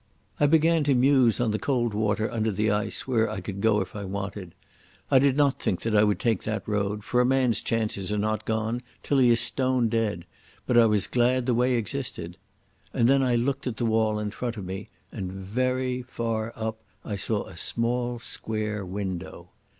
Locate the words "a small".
17.45-18.17